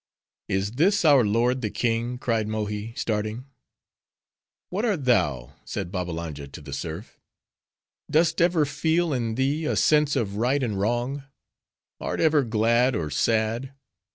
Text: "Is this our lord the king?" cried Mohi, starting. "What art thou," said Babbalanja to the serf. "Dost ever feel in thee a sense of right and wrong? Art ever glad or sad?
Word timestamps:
"Is 0.47 0.71
this 0.71 1.05
our 1.05 1.23
lord 1.23 1.61
the 1.61 1.69
king?" 1.69 2.17
cried 2.17 2.47
Mohi, 2.47 2.95
starting. 2.95 3.45
"What 4.71 4.83
art 4.83 5.05
thou," 5.05 5.53
said 5.63 5.91
Babbalanja 5.91 6.47
to 6.47 6.59
the 6.61 6.73
serf. 6.73 7.19
"Dost 8.09 8.41
ever 8.41 8.65
feel 8.65 9.13
in 9.13 9.35
thee 9.35 9.65
a 9.65 9.75
sense 9.75 10.15
of 10.15 10.37
right 10.37 10.63
and 10.63 10.79
wrong? 10.79 11.25
Art 11.99 12.19
ever 12.19 12.43
glad 12.43 12.95
or 12.95 13.11
sad? 13.11 13.73